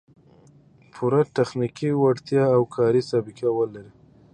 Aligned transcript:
پوره 0.93 1.21
تخنیکي 1.37 1.89
وړتیا 1.95 2.43
او 2.55 2.61
کاري 2.75 3.01
سابقه 3.11 3.47
و 3.53 3.59
لري 3.73 3.91